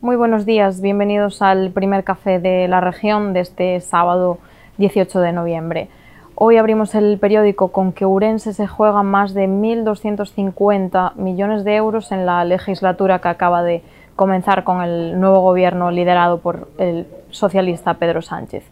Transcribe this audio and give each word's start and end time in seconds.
Muy 0.00 0.16
buenos 0.16 0.44
días, 0.44 0.82
bienvenidos 0.82 1.40
al 1.40 1.70
primer 1.70 2.04
café 2.04 2.38
de 2.38 2.68
la 2.68 2.82
región 2.82 3.32
de 3.32 3.40
este 3.40 3.80
sábado 3.80 4.38
18 4.76 5.20
de 5.20 5.32
noviembre. 5.32 5.88
Hoy 6.34 6.58
abrimos 6.58 6.94
el 6.94 7.18
periódico 7.18 7.68
con 7.72 7.92
que 7.92 8.04
Urense 8.04 8.52
se 8.52 8.66
juega 8.66 9.02
más 9.02 9.32
de 9.32 9.48
1.250 9.48 11.14
millones 11.14 11.64
de 11.64 11.76
euros 11.76 12.12
en 12.12 12.26
la 12.26 12.44
legislatura 12.44 13.20
que 13.20 13.28
acaba 13.28 13.62
de 13.62 13.82
comenzar 14.14 14.64
con 14.64 14.82
el 14.82 15.18
nuevo 15.18 15.40
gobierno 15.40 15.90
liderado 15.90 16.40
por 16.40 16.68
el 16.76 17.06
socialista 17.30 17.94
Pedro 17.94 18.20
Sánchez. 18.20 18.64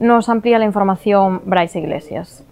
Nos 0.00 0.28
amplía 0.28 0.58
la 0.58 0.64
información 0.64 1.42
Bryce 1.44 1.78
Iglesias. 1.78 2.44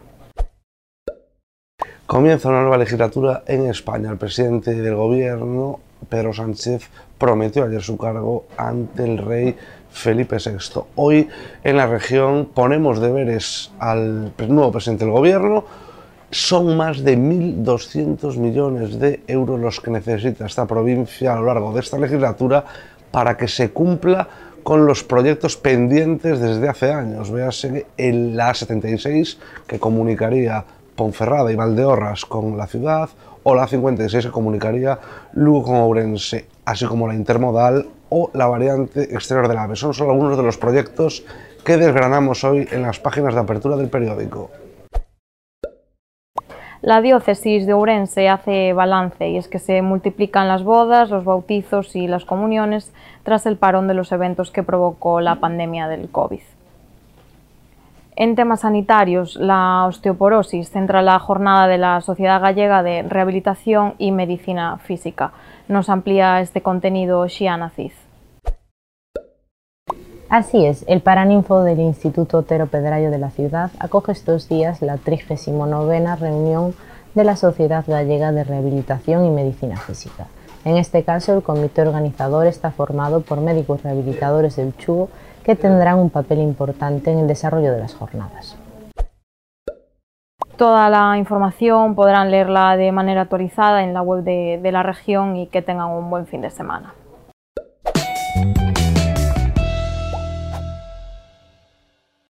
Comienza 2.11 2.49
una 2.49 2.63
nueva 2.63 2.77
legislatura 2.77 3.45
en 3.47 3.67
España. 3.67 4.11
El 4.11 4.17
presidente 4.17 4.75
del 4.75 4.97
gobierno, 4.97 5.79
Pedro 6.09 6.33
Sánchez, 6.33 6.91
prometió 7.17 7.63
ayer 7.63 7.81
su 7.83 7.97
cargo 7.97 8.47
ante 8.57 9.05
el 9.05 9.17
rey 9.17 9.55
Felipe 9.93 10.39
VI. 10.45 10.81
Hoy 10.97 11.29
en 11.63 11.77
la 11.77 11.87
región 11.87 12.49
ponemos 12.53 13.01
deberes 13.01 13.71
al 13.79 14.33
nuevo 14.49 14.73
presidente 14.73 15.05
del 15.05 15.15
gobierno. 15.15 15.67
Son 16.33 16.77
más 16.77 17.05
de 17.05 17.17
1.200 17.17 18.37
millones 18.39 18.99
de 18.99 19.23
euros 19.29 19.61
los 19.61 19.81
que 19.81 19.93
necesita 19.93 20.47
esta 20.47 20.67
provincia 20.67 21.35
a 21.35 21.37
lo 21.37 21.47
largo 21.47 21.73
de 21.73 21.79
esta 21.79 21.97
legislatura 21.97 22.65
para 23.13 23.37
que 23.37 23.47
se 23.47 23.71
cumpla 23.71 24.27
con 24.65 24.85
los 24.85 25.05
proyectos 25.05 25.57
pendientes 25.57 26.41
desde 26.41 26.69
hace 26.69 26.93
años. 26.93 27.31
Véase 27.31 27.87
el 27.97 28.37
la 28.37 28.53
76 28.53 29.39
que 29.69 29.79
comunicaría 29.79 30.65
Ponferrada 31.01 31.51
y 31.51 31.57
Valdeorras 31.57 32.27
con 32.27 32.59
la 32.59 32.67
ciudad, 32.67 33.09
o 33.43 33.55
la 33.55 33.67
56 33.67 34.27
que 34.27 34.31
comunicaría 34.31 34.99
Lugo 35.33 35.63
con 35.63 35.77
Ourense, 35.77 36.45
así 36.67 36.85
como 36.85 37.09
la 37.09 37.15
intermodal 37.15 37.87
o 38.11 38.31
la 38.35 38.47
variante 38.47 39.05
exterior 39.05 39.49
del 39.49 39.57
AVE. 39.57 39.77
Son 39.77 39.95
solo 39.95 40.11
algunos 40.11 40.37
de 40.37 40.43
los 40.43 40.59
proyectos 40.59 41.25
que 41.65 41.79
desgranamos 41.79 42.45
hoy 42.45 42.69
en 42.71 42.83
las 42.83 42.99
páginas 42.99 43.33
de 43.33 43.41
apertura 43.41 43.77
del 43.77 43.89
periódico. 43.89 44.51
La 46.83 47.01
diócesis 47.01 47.65
de 47.65 47.73
Ourense 47.73 48.29
hace 48.29 48.75
balance 48.75 49.27
y 49.27 49.39
es 49.39 49.49
que 49.49 49.59
se 49.59 49.81
multiplican 49.81 50.49
las 50.49 50.65
bodas, 50.65 51.09
los 51.09 51.25
bautizos 51.25 51.97
y 51.97 52.09
las 52.09 52.27
comuniones 52.27 52.93
tras 53.23 53.47
el 53.47 53.57
parón 53.57 53.89
de 53.89 53.95
los 53.95 54.13
eventos 54.13 54.51
que 54.51 54.63
provocó 54.63 55.23
la 55.23 55.37
pandemia 55.37 55.89
del 55.89 56.11
COVID. 56.11 56.43
En 58.17 58.35
temas 58.35 58.61
sanitarios, 58.61 59.37
la 59.37 59.87
osteoporosis 59.87 60.71
centra 60.71 61.01
la 61.01 61.19
jornada 61.19 61.69
de 61.69 61.79
la 61.79 62.01
Sociedad 62.01 62.41
Gallega 62.41 62.83
de 62.83 63.03
Rehabilitación 63.03 63.95
y 63.99 64.11
Medicina 64.13 64.79
Física. 64.79 65.33
Nos 65.69 65.89
amplía 65.89 66.41
este 66.41 66.61
contenido 66.61 67.27
Xiana 67.29 67.71
Ciz. 67.71 67.95
Así 70.29 70.65
es, 70.65 70.85
el 70.87 71.01
Paraninfo 71.01 71.63
del 71.63 71.81
Instituto 71.81 72.39
Otero 72.39 72.67
Pedrayo 72.67 73.11
de 73.11 73.19
la 73.19 73.31
ciudad 73.31 73.71
acoge 73.81 74.13
estos 74.13 74.49
días 74.49 74.81
la 74.81 74.97
39 74.97 76.17
reunión 76.17 76.75
de 77.15 77.25
la 77.25 77.37
Sociedad 77.37 77.85
Gallega 77.87 78.31
de 78.33 78.45
Rehabilitación 78.45 79.25
y 79.25 79.31
Medicina 79.31 79.77
Física. 79.77 80.27
En 80.65 80.77
este 80.77 81.05
caso, 81.05 81.35
el 81.35 81.43
comité 81.43 81.83
organizador 81.83 82.47
está 82.47 82.71
formado 82.71 83.23
por 83.23 83.41
médicos 83.41 83.83
rehabilitadores 83.83 84.57
del 84.57 84.77
Chugo 84.77 85.09
que 85.43 85.57
tendrán 85.57 85.99
un 85.99 86.11
papel 86.11 86.41
importante 86.41 87.11
en 87.11 87.21
el 87.21 87.27
desarrollo 87.27 87.73
de 87.73 87.81
las 87.81 87.95
jornadas. 87.95 88.57
Toda 90.57 90.91
la 90.91 91.17
información 91.17 91.95
podrán 91.95 92.31
leerla 92.31 92.77
de 92.77 92.93
manera 92.93 93.23
actualizada 93.23 93.83
en 93.83 93.95
la 93.95 94.03
web 94.03 94.23
de, 94.23 94.61
de 94.63 94.73
la 94.73 94.83
región 94.83 95.37
y 95.37 95.47
que 95.47 95.63
tengan 95.63 95.89
un 95.89 96.11
buen 96.11 96.27
fin 96.27 96.43
de 96.43 96.51
semana. 96.51 96.93